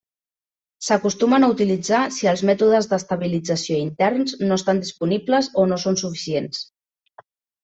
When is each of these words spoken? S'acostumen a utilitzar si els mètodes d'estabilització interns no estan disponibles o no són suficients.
S'acostumen 0.85 1.43
a 1.47 1.49
utilitzar 1.53 1.99
si 2.15 2.29
els 2.31 2.43
mètodes 2.51 2.89
d'estabilització 2.93 3.77
interns 3.89 4.35
no 4.47 4.59
estan 4.61 4.83
disponibles 4.87 5.51
o 5.65 5.69
no 5.75 5.79
són 5.85 6.01
suficients. 6.05 6.65